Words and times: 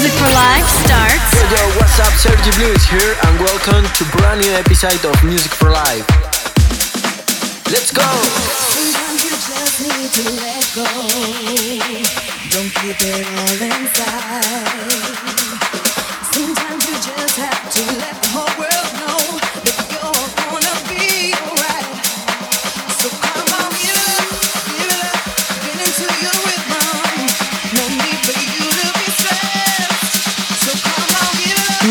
Music 0.00 0.16
for 0.16 0.32
Life 0.32 0.64
starts. 0.80 1.28
Yo, 1.36 1.44
yo, 1.44 1.60
what's 1.76 2.00
up? 2.00 2.08
Sergi 2.16 2.50
Blue 2.56 2.72
is 2.72 2.88
here, 2.88 3.14
and 3.20 3.38
welcome 3.38 3.84
to 3.84 4.04
brand 4.16 4.40
new 4.40 4.50
episode 4.52 5.04
of 5.04 5.12
Music 5.22 5.52
for 5.52 5.68
Life. 5.68 6.08
Let's 7.68 7.92
go! 7.92 8.08
Sometimes 8.72 9.20
you 9.20 9.36
just 9.36 9.76
need 9.84 10.08
to 10.16 10.24
let 10.40 10.64
go. 10.72 10.88
Don't 12.48 12.72
keep 12.80 12.96
it 12.96 13.28
all 13.28 13.60
inside. 13.60 14.40
Sometimes 16.32 16.80
you 16.88 16.96
just 16.96 17.36
have 17.36 17.68
to 17.70 17.82
let 18.00 18.16
the 18.22 18.28
whole 18.32 18.48
world 18.56 18.79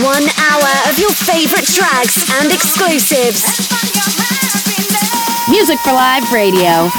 One 0.04 0.24
hour 0.40 0.90
of 0.90 0.98
your 0.98 1.12
favorite 1.12 1.66
tracks 1.66 2.24
and 2.40 2.54
exclusives. 2.54 3.44
Let's 3.44 3.68
find 3.68 3.94
your 3.94 4.08
happiness. 4.24 5.50
Music 5.50 5.78
for 5.80 5.92
Live 5.92 6.32
Radio. 6.32 6.90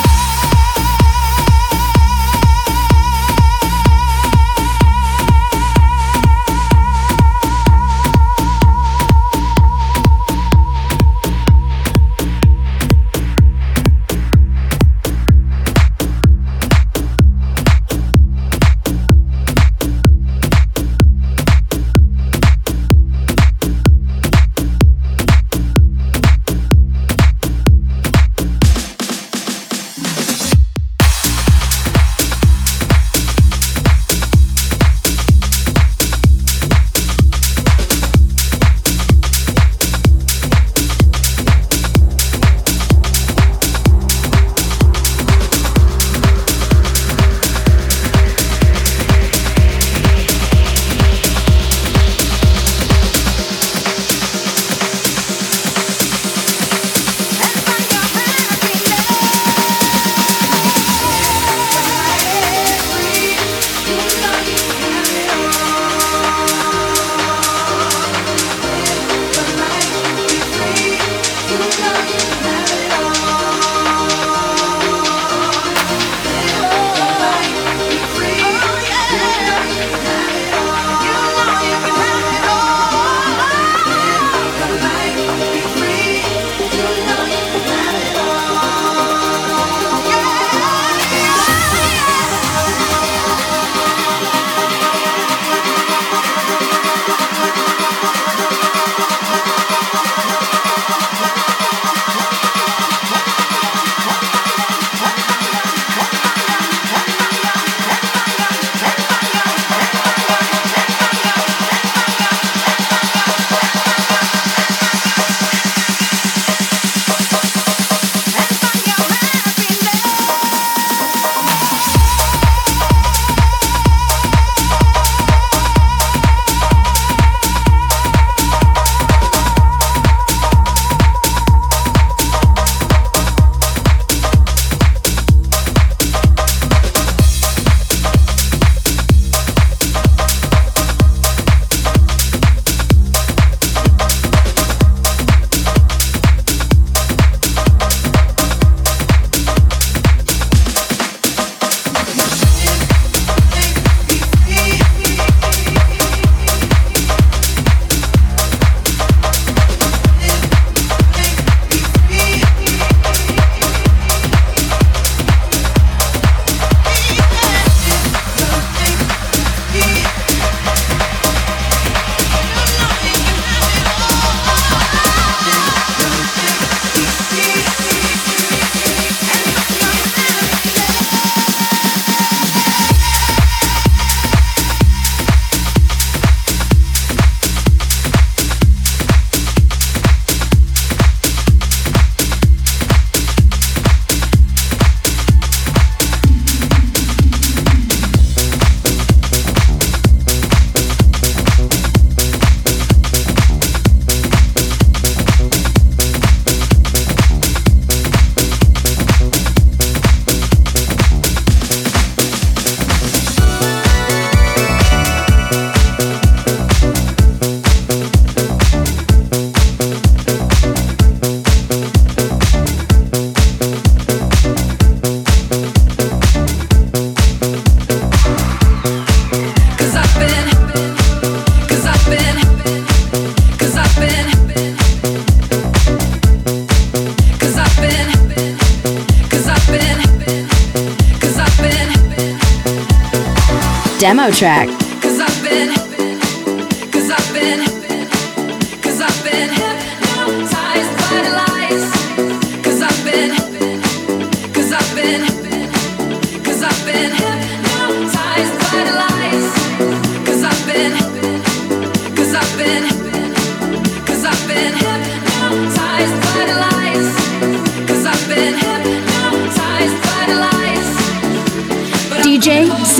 Track. 244.32 244.79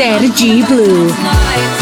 Sergi 0.01 0.63
Blue. 0.63 1.80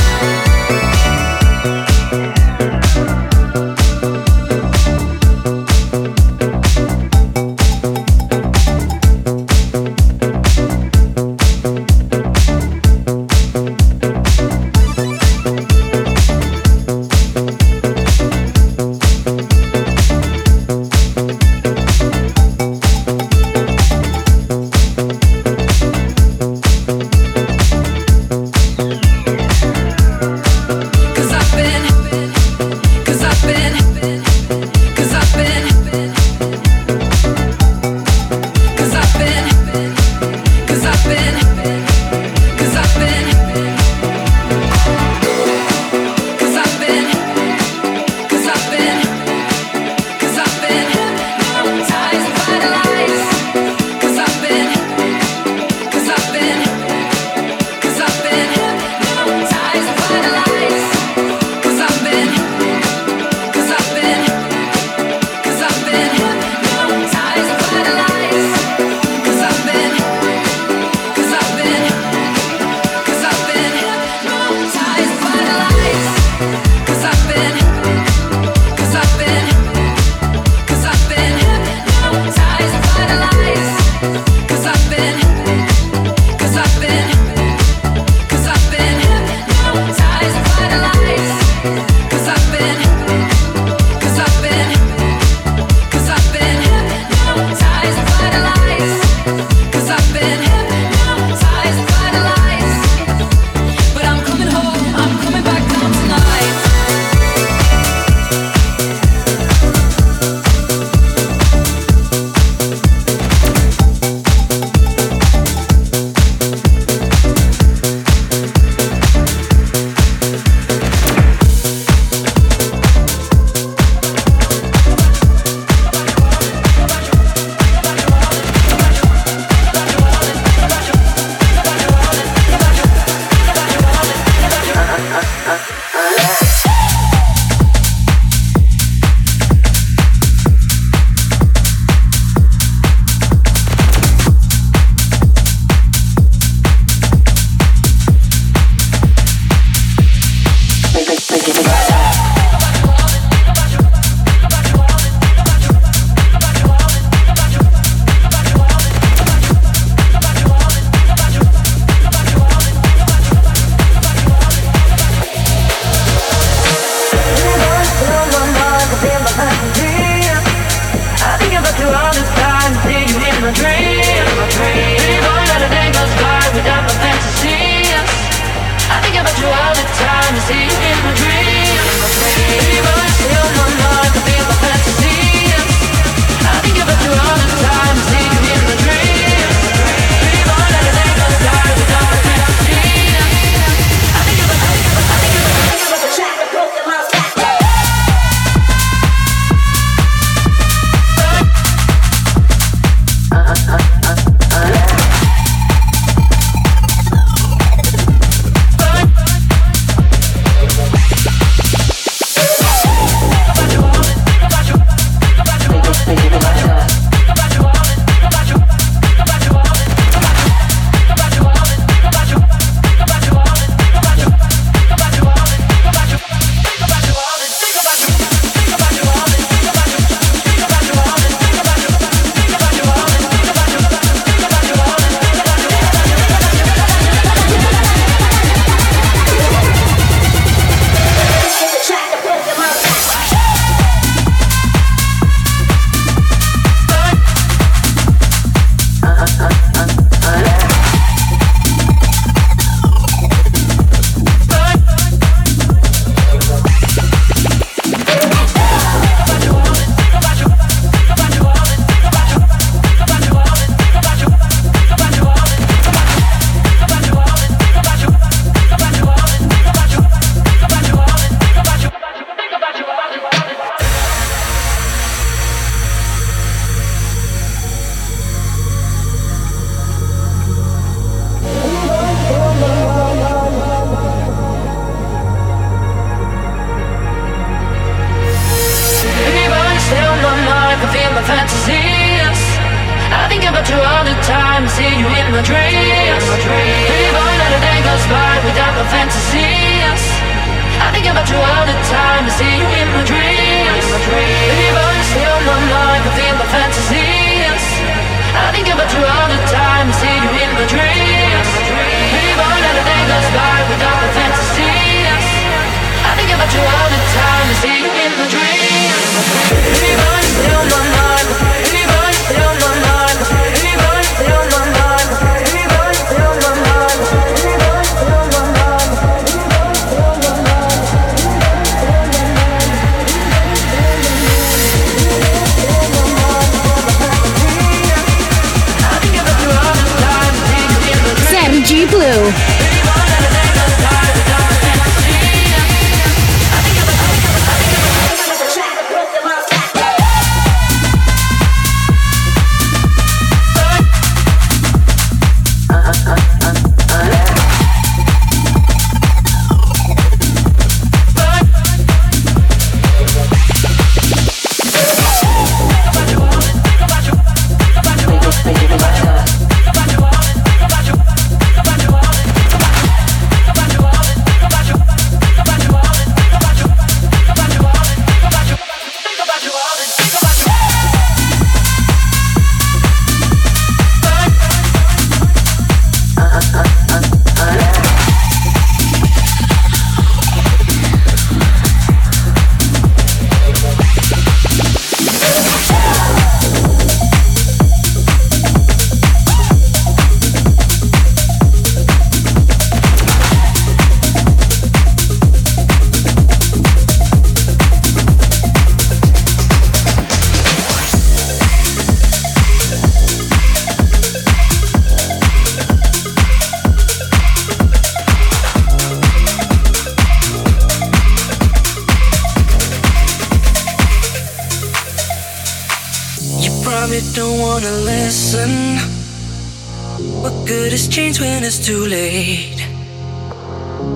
What 430.22 430.46
good 430.46 430.72
is 430.72 430.88
change 430.88 431.20
when 431.20 431.44
it's 431.44 431.64
too 431.64 431.87
late? 431.87 432.58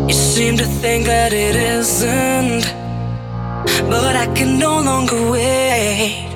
You 0.06 0.14
seem 0.14 0.56
to 0.56 0.64
think 0.64 1.06
that 1.06 1.32
it 1.32 1.56
isn't, 1.56 2.62
but 3.90 4.14
I 4.14 4.26
can 4.34 4.58
no 4.58 4.80
longer 4.80 5.30
wait. 5.30 6.28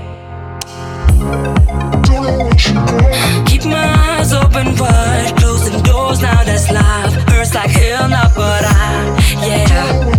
Keep 3.47 3.65
my 3.67 3.87
eyes 4.11 4.33
open 4.33 4.77
wide, 4.77 5.33
closing 5.39 5.81
doors 5.83 6.21
now 6.21 6.43
that's 6.43 6.69
life 6.71 7.15
Hurts 7.29 7.55
like 7.55 7.71
hell 7.71 8.09
now, 8.09 8.29
but 8.35 8.65
I, 8.65 9.17
yeah. 9.47 10.17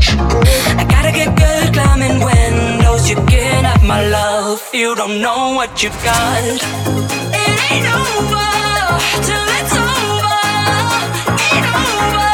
I 0.80 0.86
gotta 0.90 1.12
get 1.12 1.36
good 1.36 1.74
climbing 1.74 2.22
when 2.24 2.67
what 3.08 3.20
you 3.20 3.26
get 3.28 3.64
at, 3.64 3.84
my 3.84 4.06
love. 4.10 4.70
You 4.74 4.94
don't 4.96 5.22
know 5.22 5.54
what 5.56 5.82
you've 5.82 5.94
got. 6.04 6.44
It 6.44 7.60
ain't 7.72 7.88
over 7.88 8.50
till 9.24 9.48
it's 9.60 9.76
over. 9.80 10.40
Ain't 11.48 11.68
over. 11.72 12.28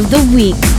of 0.00 0.10
the 0.10 0.34
Week. 0.34 0.69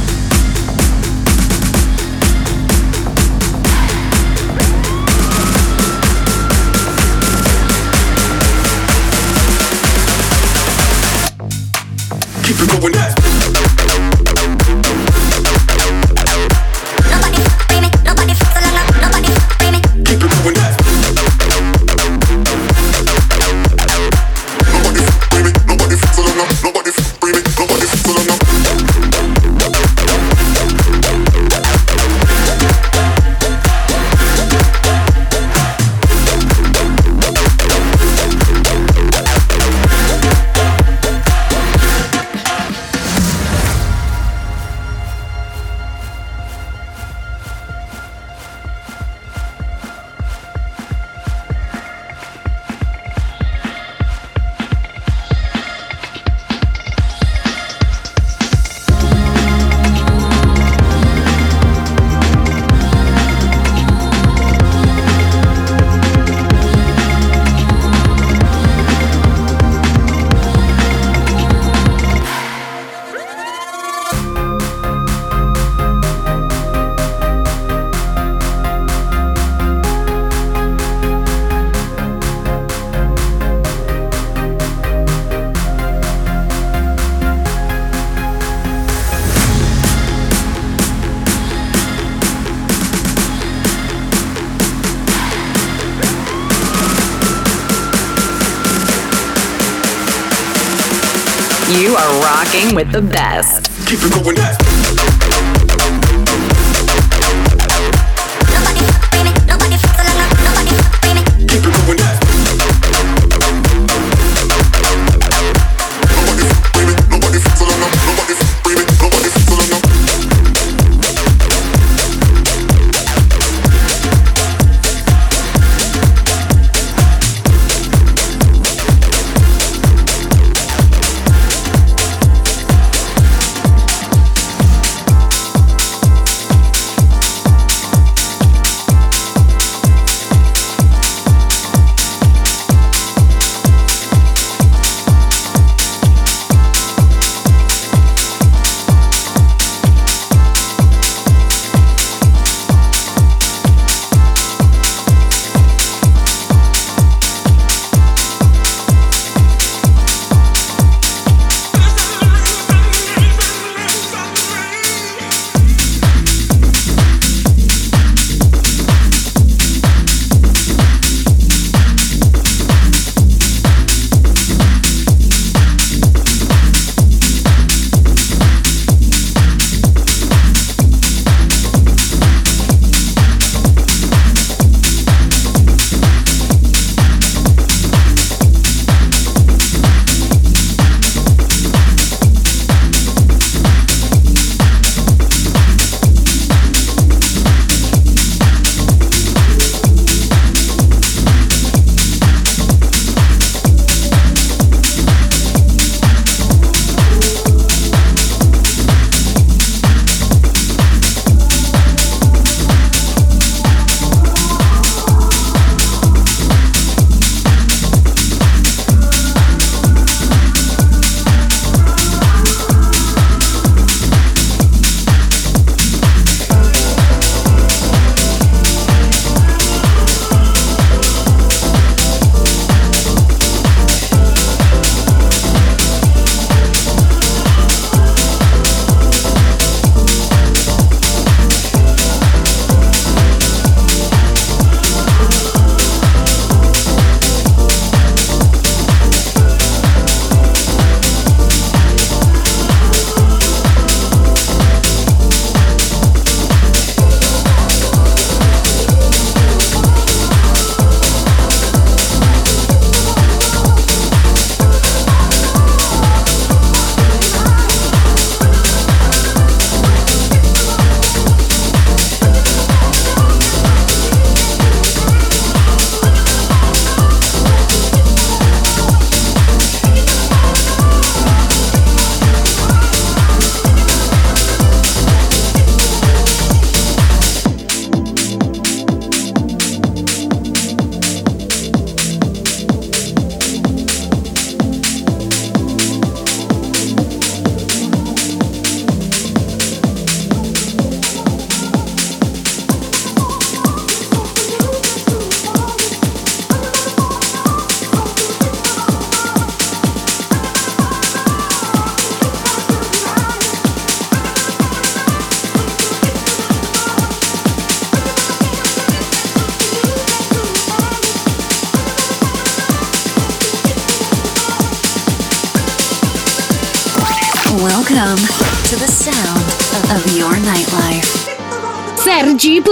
Rocking 102.32 102.74
with 102.74 102.90
the 102.94 103.02
best. 103.02 103.66
Keep 103.86 104.00
it 104.04 104.24
going 104.24 104.61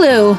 Blue. 0.10 0.39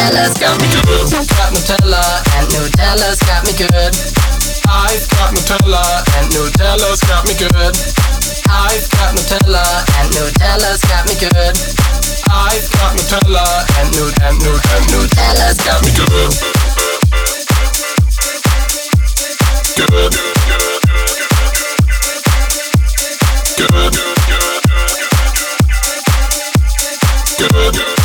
Nutella's 0.00 0.32
got 0.40 0.56
me 0.62 0.66
good. 0.72 1.12
Got 1.12 1.52
Nutella 1.52 2.00
and 2.36 2.48
Nutella's 2.48 3.20
got 3.20 3.44
me 3.44 3.52
good. 3.52 3.92
I've 4.66 5.04
got 5.12 5.28
Nutella 5.36 5.84
and 6.16 6.32
Nutella's 6.32 7.00
got 7.04 7.28
me 7.28 7.34
good. 7.36 7.76
I've 8.48 8.88
got 8.96 9.12
Nutella 9.14 9.84
and 10.00 10.08
Nutella's 10.16 10.80
got 10.88 11.04
me 11.04 11.14
good. 11.20 11.52
I've 12.32 12.64
got 12.72 12.96
Nutella 12.96 13.44
and 13.76 13.92
Nut 13.92 14.16
and 14.24 14.40
Nut 14.40 14.64
and 14.72 14.86
Nutella's 14.88 15.60
got 15.60 15.84
me 15.84 15.92
good. 15.92 16.32
Good. 19.76 20.16
Good. 23.56 23.68
Good. 23.68 23.92
Good. 27.38 27.74
good. 27.74 27.99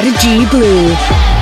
Sergi 0.00 0.46
Blue. 0.46 1.39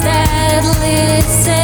That 0.00 0.64
listens, 0.80 1.61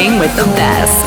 are 0.00 0.08
rocking 0.08 0.18
with 0.18 0.34
the 0.36 0.44
best. 0.54 0.99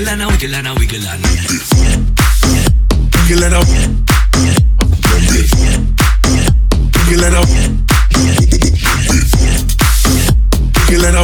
Wigglana, 0.00 0.26
wigglana, 0.28 0.72
wigglana 0.72 1.28
Wigglana 3.28 3.58
Wigglana 7.06 7.40
Wigglana 10.88 11.10
Wigglana 11.10 11.20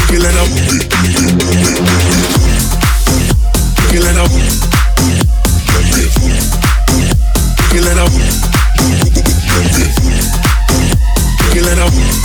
Wigglana 0.00 0.42
Wigglana 3.88 4.24
Get 7.70 7.86
it 7.86 7.98
up. 7.98 8.12
Get 11.54 11.64
it 11.64 11.78
up. 11.78 12.19